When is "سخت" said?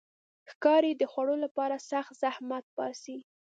1.89-2.11